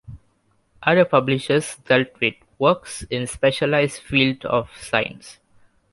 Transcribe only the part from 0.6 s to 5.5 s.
Other publishers dealt with works in specialized fields of science.